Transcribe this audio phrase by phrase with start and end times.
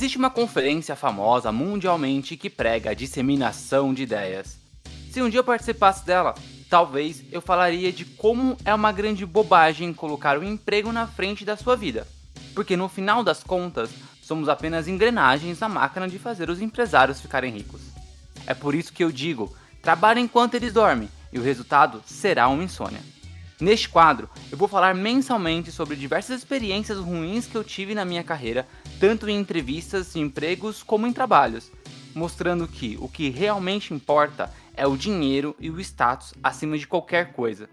[0.00, 4.56] Existe uma conferência famosa mundialmente que prega a disseminação de ideias.
[5.12, 6.34] Se um dia eu participasse dela,
[6.70, 11.54] talvez eu falaria de como é uma grande bobagem colocar o emprego na frente da
[11.54, 12.08] sua vida.
[12.54, 13.90] Porque no final das contas,
[14.22, 17.82] somos apenas engrenagens na máquina de fazer os empresários ficarem ricos.
[18.46, 22.64] É por isso que eu digo: trabalhe enquanto eles dormem e o resultado será uma
[22.64, 23.02] insônia.
[23.60, 28.24] Neste quadro, eu vou falar mensalmente sobre diversas experiências ruins que eu tive na minha
[28.24, 28.66] carreira,
[28.98, 31.70] tanto em entrevistas de empregos como em trabalhos,
[32.14, 37.34] mostrando que o que realmente importa é o dinheiro e o status acima de qualquer
[37.34, 37.68] coisa.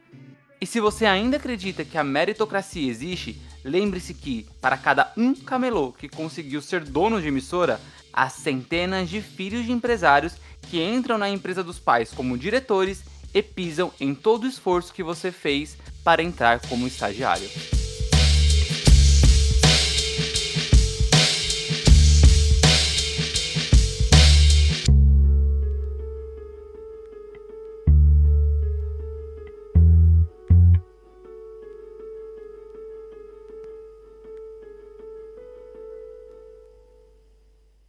[0.60, 5.94] E se você ainda acredita que a meritocracia existe, lembre-se que, para cada um camelô
[5.94, 7.80] que conseguiu ser dono de emissora,
[8.12, 13.06] há centenas de filhos de empresários que entram na empresa dos pais como diretores
[13.38, 17.48] e pisam em todo o esforço que você fez para entrar como estagiário.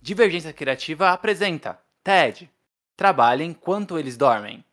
[0.02, 2.50] Divergência Criativa apresenta TED.
[2.94, 4.67] Trabalhe enquanto eles dormem.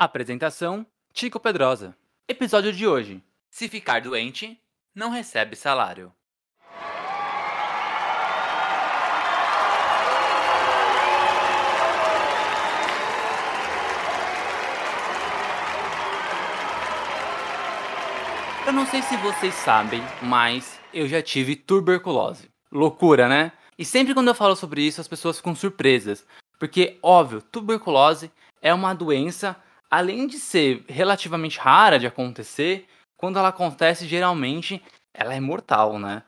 [0.00, 1.92] Apresentação: Tico Pedrosa.
[2.28, 4.56] Episódio de hoje: Se ficar doente,
[4.94, 6.12] não recebe salário.
[18.64, 22.48] Eu não sei se vocês sabem, mas eu já tive tuberculose.
[22.70, 23.50] Loucura, né?
[23.76, 26.24] E sempre quando eu falo sobre isso, as pessoas ficam surpresas.
[26.56, 28.30] Porque, óbvio, tuberculose
[28.62, 29.56] é uma doença,
[29.90, 34.82] além de ser relativamente rara de acontecer, quando ela acontece, geralmente
[35.12, 36.22] ela é mortal, né?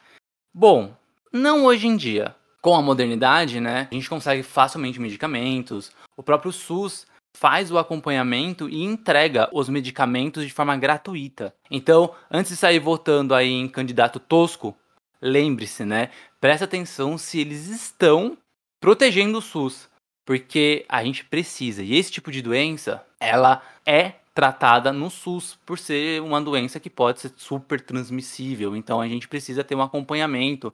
[0.53, 0.95] Bom,
[1.33, 2.35] não hoje em dia.
[2.61, 5.93] Com a modernidade, né, a gente consegue facilmente medicamentos.
[6.15, 11.55] O próprio SUS faz o acompanhamento e entrega os medicamentos de forma gratuita.
[11.71, 14.77] Então, antes de sair votando aí em candidato tosco,
[15.23, 16.11] lembre-se, né?
[16.41, 18.37] Presta atenção se eles estão
[18.81, 19.89] protegendo o SUS,
[20.31, 21.83] porque a gente precisa.
[21.83, 26.89] E esse tipo de doença, ela é tratada no SUS por ser uma doença que
[26.89, 28.77] pode ser super transmissível.
[28.77, 30.73] Então a gente precisa ter um acompanhamento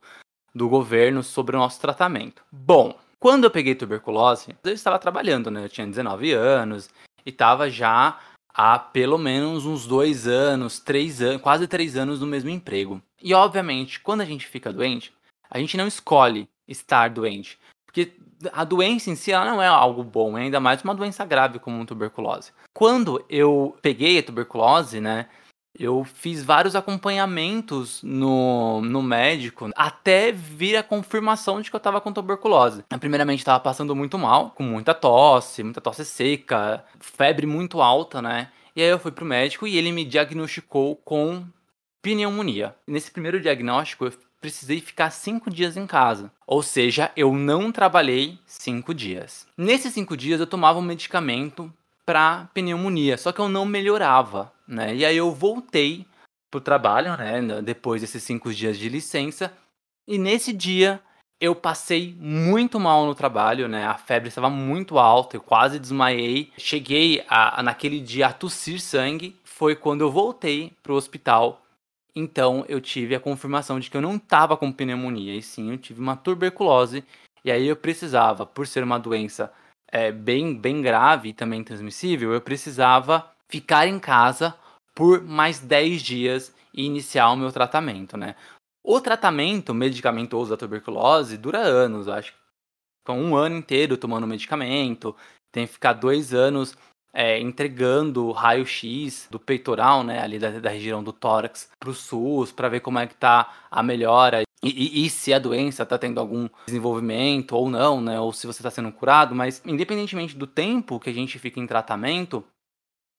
[0.55, 2.43] do governo sobre o nosso tratamento.
[2.53, 5.65] Bom, quando eu peguei tuberculose, eu estava trabalhando, né?
[5.65, 6.91] Eu tinha 19 anos
[7.25, 8.21] e estava já
[8.53, 13.01] há pelo menos uns dois anos, três anos, quase três anos no mesmo emprego.
[13.23, 15.15] E obviamente, quando a gente fica doente,
[15.51, 17.59] a gente não escolhe estar doente.
[17.87, 18.13] Porque
[18.53, 21.59] a doença em si ela não é algo bom, é ainda mais uma doença grave
[21.59, 22.53] como tuberculose.
[22.73, 25.27] Quando eu peguei a tuberculose, né,
[25.79, 32.01] eu fiz vários acompanhamentos no, no médico até vir a confirmação de que eu estava
[32.01, 32.85] com tuberculose.
[32.99, 38.49] Primeiramente, estava passando muito mal, com muita tosse, muita tosse seca, febre muito alta, né?
[38.75, 41.45] E aí eu fui pro médico e ele me diagnosticou com
[42.03, 42.75] pneumonia.
[42.87, 46.31] Nesse primeiro diagnóstico, eu precisei ficar cinco dias em casa.
[46.47, 49.47] Ou seja, eu não trabalhei cinco dias.
[49.57, 51.73] Nesses cinco dias, eu tomava um medicamento
[52.05, 54.95] para pneumonia, só que eu não melhorava, né?
[54.95, 56.07] E aí eu voltei
[56.51, 57.61] pro trabalho, né?
[57.63, 59.53] Depois desses cinco dias de licença,
[60.07, 61.01] e nesse dia
[61.41, 63.87] eu passei muito mal no trabalho, né?
[63.87, 66.51] A febre estava muito alta, eu quase desmaiei.
[66.57, 69.37] Cheguei a, a naquele dia a tossir sangue.
[69.45, 71.61] Foi quando eu voltei pro hospital.
[72.17, 75.77] Então eu tive a confirmação de que eu não estava com pneumonia, e sim eu
[75.77, 77.05] tive uma tuberculose.
[77.45, 79.53] E aí eu precisava, por ser uma doença
[79.93, 84.57] é, bem, bem grave e também transmissível, eu precisava ficar em casa
[84.95, 88.35] por mais 10 dias e iniciar o meu tratamento, né?
[88.83, 92.33] O tratamento medicamentoso da tuberculose dura anos, acho
[93.05, 95.15] que um ano inteiro tomando medicamento,
[95.53, 96.77] tem que ficar dois anos
[97.19, 102.53] é, entregando raio-x do peitoral, né, ali da, da região do tórax, para o SUS,
[102.53, 105.97] para ver como é que tá a melhora e, e, e, se a doença está
[105.97, 108.19] tendo algum desenvolvimento ou não, né?
[108.19, 111.67] Ou se você está sendo curado, mas independentemente do tempo que a gente fica em
[111.67, 112.43] tratamento,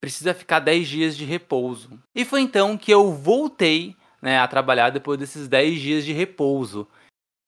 [0.02, 2.00] precisa ficar 10 dias de repouso.
[2.14, 6.88] E foi então que eu voltei né, a trabalhar depois desses 10 dias de repouso.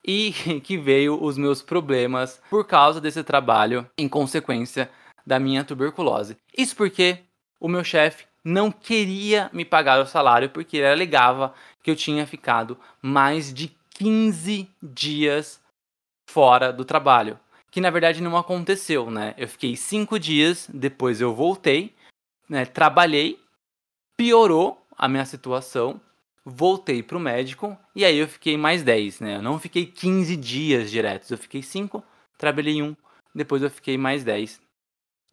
[0.06, 0.32] E
[0.64, 4.88] que veio os meus problemas por causa desse trabalho, em consequência
[5.26, 6.36] da minha tuberculose.
[6.56, 7.18] Isso porque
[7.58, 12.26] o meu chefe não queria me pagar o salário porque ele alegava que eu tinha
[12.26, 15.60] ficado mais de 15 dias
[16.28, 17.38] fora do trabalho.
[17.70, 19.34] Que na verdade não aconteceu, né?
[19.36, 21.94] Eu fiquei cinco dias, depois eu voltei,
[22.48, 22.64] né?
[22.64, 23.38] Trabalhei,
[24.16, 26.00] piorou a minha situação,
[26.44, 29.36] voltei pro médico e aí eu fiquei mais 10, né?
[29.36, 32.02] Eu não fiquei 15 dias diretos, eu fiquei 5,
[32.36, 32.96] trabalhei um,
[33.34, 34.60] depois eu fiquei mais 10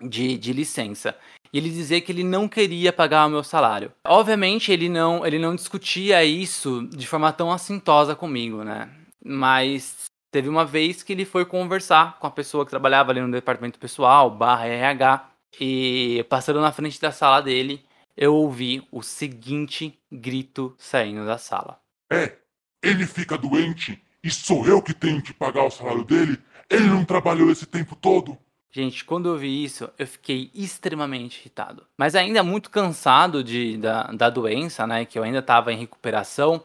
[0.02, 1.16] de, de licença.
[1.52, 3.92] E ele dizia que ele não queria pagar o meu salário.
[4.06, 8.90] Obviamente ele não, ele não discutia isso de forma tão assintosa comigo, né?
[9.24, 13.32] Mas teve uma vez que ele foi conversar com a pessoa que trabalhava ali no
[13.32, 15.30] departamento pessoal, barra RH,
[15.60, 17.84] e passando na frente da sala dele,
[18.16, 21.80] eu ouvi o seguinte grito saindo da sala.
[22.12, 22.36] É,
[22.84, 26.38] ele fica doente e sou eu que tenho que pagar o salário dele?
[26.70, 28.38] Ele não trabalhou esse tempo todo?
[28.77, 31.83] Gente, quando eu vi isso, eu fiquei extremamente irritado.
[31.97, 35.03] Mas ainda muito cansado de, da, da doença, né?
[35.03, 36.63] Que eu ainda estava em recuperação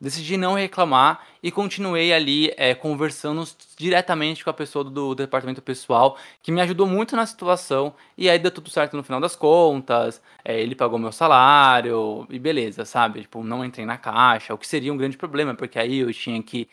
[0.00, 3.44] decidi não reclamar e continuei ali é, conversando
[3.76, 7.94] diretamente com a pessoa do, do, departamento pessoal, que me ajudou muito na situação.
[8.16, 10.22] E aí deu tudo certo no final das contas.
[10.42, 13.20] É, ele pagou meu salário e beleza, sabe?
[13.20, 16.42] Tipo, não entrei na caixa, o que seria um grande problema, porque aí eu tinha
[16.42, 16.66] que,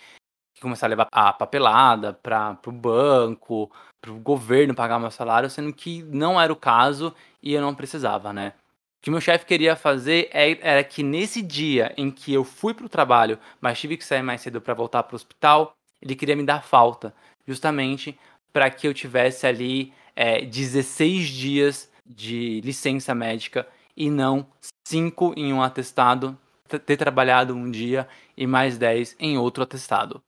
[0.61, 3.71] começar a levar a papelada para o banco,
[4.01, 7.75] para o governo pagar meu salário, sendo que não era o caso e eu não
[7.75, 8.53] precisava, né?
[8.99, 12.73] O que meu chefe queria fazer é, era que nesse dia em que eu fui
[12.73, 16.15] para o trabalho, mas tive que sair mais cedo para voltar para o hospital, ele
[16.15, 17.13] queria me dar falta,
[17.47, 18.17] justamente
[18.51, 24.47] para que eu tivesse ali é, 16 dias de licença médica e não
[24.87, 26.37] 5 em um atestado,
[26.85, 30.21] ter trabalhado um dia e mais 10 em outro atestado.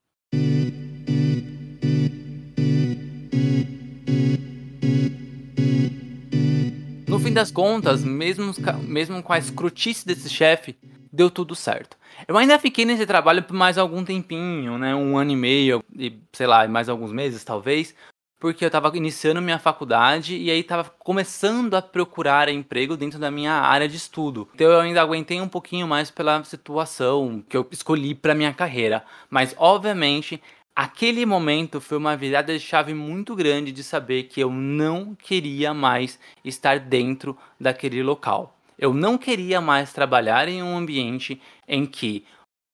[7.30, 10.76] Fim das contas, mesmo, mesmo com a escrotice desse chefe,
[11.12, 11.98] deu tudo certo.
[12.28, 14.96] Eu ainda fiquei nesse trabalho por mais algum tempinho, né?
[14.96, 17.96] Um ano e meio, e sei lá, mais alguns meses talvez,
[18.40, 23.30] porque eu estava iniciando minha faculdade e aí estava começando a procurar emprego dentro da
[23.30, 24.48] minha área de estudo.
[24.56, 29.04] Então eu ainda aguentei um pouquinho mais pela situação que eu escolhi para minha carreira,
[29.30, 30.42] mas obviamente
[30.82, 35.74] Aquele momento foi uma virada de chave muito grande de saber que eu não queria
[35.74, 38.58] mais estar dentro daquele local.
[38.78, 42.26] Eu não queria mais trabalhar em um ambiente em que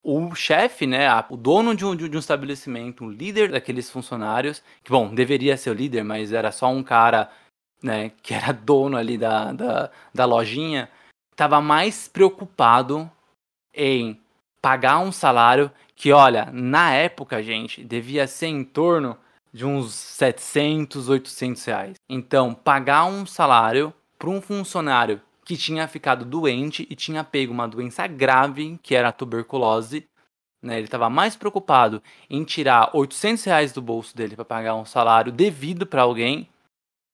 [0.04, 4.92] o chefe, né, o dono de um, de um estabelecimento, o líder daqueles funcionários, que
[4.92, 7.32] bom, deveria ser o líder, mas era só um cara,
[7.82, 10.92] né, que era dono ali da, da, da lojinha,
[11.32, 13.10] estava mais preocupado
[13.74, 14.22] em
[14.62, 19.18] pagar um salário que, olha, na época, gente, devia ser em torno
[19.54, 21.96] de uns 700, 800 reais.
[22.10, 27.68] Então, pagar um salário para um funcionário que tinha ficado doente e tinha pego uma
[27.68, 30.08] doença grave, que era a tuberculose,
[30.62, 30.78] né?
[30.78, 35.32] Ele estava mais preocupado em tirar 800 reais do bolso dele para pagar um salário
[35.32, 36.50] devido para alguém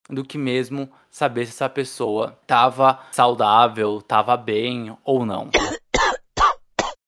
[0.10, 5.50] do que mesmo saber se essa pessoa estava saudável, estava bem ou não.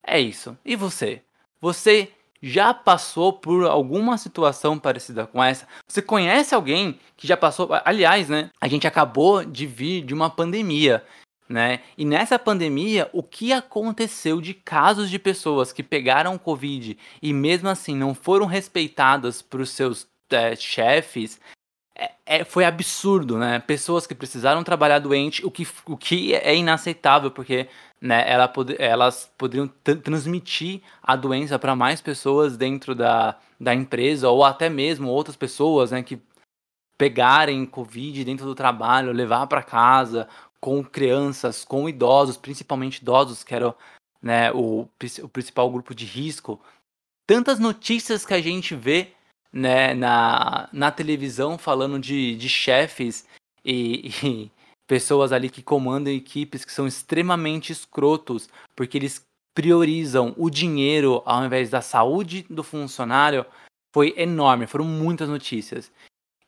[0.05, 0.55] É isso.
[0.63, 1.23] E você?
[1.63, 2.09] Você
[2.41, 5.65] já passou por alguma situação parecida com essa?
[5.87, 7.69] Você conhece alguém que já passou?
[7.85, 8.49] Aliás, né?
[8.59, 11.05] A gente acabou de vir de uma pandemia,
[11.47, 11.79] né?
[11.97, 17.69] E nessa pandemia, o que aconteceu de casos de pessoas que pegaram Covid e mesmo
[17.69, 21.39] assim não foram respeitadas por seus é, chefes
[21.95, 23.59] é, é, foi absurdo, né?
[23.59, 27.69] Pessoas que precisaram trabalhar doente, o que, o que é inaceitável, porque
[28.01, 29.67] né, ela pod elas poderiam
[30.03, 35.91] transmitir a doença para mais pessoas dentro da, da empresa, ou até mesmo outras pessoas
[35.91, 36.19] né, que
[36.97, 40.27] pegarem Covid dentro do trabalho, levar para casa,
[40.59, 43.75] com crianças, com idosos, principalmente idosos, que era
[44.21, 44.87] né, o,
[45.21, 46.59] o principal grupo de risco.
[47.27, 49.13] Tantas notícias que a gente vê
[49.53, 53.25] né, na, na televisão falando de, de chefes
[53.63, 54.51] e, e
[54.87, 61.45] pessoas ali que comandam equipes que são extremamente escrotos, porque eles priorizam o dinheiro ao
[61.45, 63.45] invés da saúde do funcionário,
[63.93, 65.91] foi enorme, foram muitas notícias.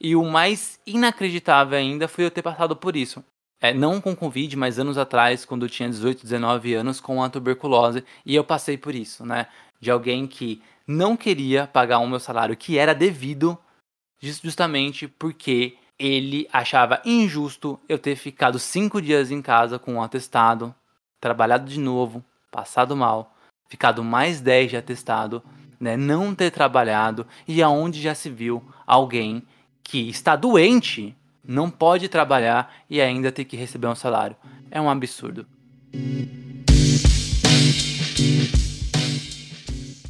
[0.01, 3.23] E o mais inacreditável ainda foi eu ter passado por isso.
[3.61, 7.29] É, não com Covid, mas anos atrás, quando eu tinha 18, 19 anos, com a
[7.29, 9.47] tuberculose, e eu passei por isso, né?
[9.79, 13.57] De alguém que não queria pagar o meu salário que era devido,
[14.21, 20.75] justamente porque ele achava injusto eu ter ficado cinco dias em casa com um atestado,
[21.19, 23.33] trabalhado de novo, passado mal,
[23.67, 25.43] ficado mais 10 de atestado,
[25.79, 29.43] né, não ter trabalhado e aonde já se viu alguém
[29.83, 34.35] que está doente não pode trabalhar e ainda ter que receber um salário.
[34.71, 35.45] É um absurdo.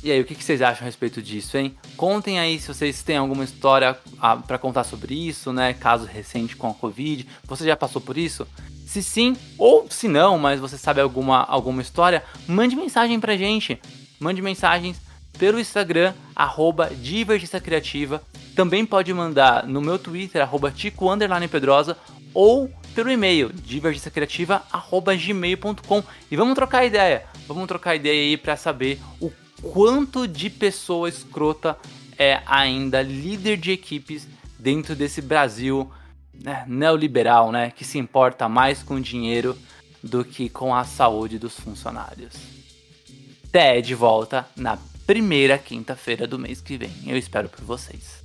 [0.06, 1.76] E aí, o que vocês acham a respeito disso, hein?
[1.98, 3.98] Contem aí se vocês têm alguma história
[4.46, 5.74] para contar sobre isso, né?
[5.74, 7.28] Caso recente com a Covid.
[7.46, 8.48] Você já passou por isso?
[8.86, 13.82] Se sim, ou se não, mas você sabe alguma, alguma história, mande mensagem pra gente.
[14.20, 15.02] Mande mensagens
[15.40, 18.22] pelo Instagram, arroba Divergência Criativa.
[18.56, 21.08] Também pode mandar no meu Twitter, arroba Tico
[21.50, 21.98] Pedrosa,
[22.32, 26.04] ou pelo e-mail, divergênciacriativa.gmail.com.
[26.30, 27.26] E vamos trocar ideia.
[27.48, 29.32] Vamos trocar ideia aí para saber o
[29.62, 31.78] quanto de pessoa escrota
[32.18, 35.92] é ainda líder de equipes dentro desse Brasil
[36.34, 39.58] né, neoliberal, né, que se importa mais com dinheiro
[40.04, 42.34] do que com a saúde dos funcionários.
[43.82, 46.92] De volta na primeira quinta-feira do mês que vem.
[47.08, 48.25] Eu espero por vocês.